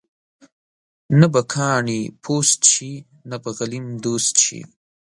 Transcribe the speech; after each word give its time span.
نه 1.19 1.27
به 1.33 1.41
کاڼې 1.53 1.99
پوست 2.23 2.61
شي، 2.71 2.91
نه 3.29 3.37
به 3.41 3.49
غلیم 3.57 3.85
دوست 4.05 4.35
شي. 4.45 4.61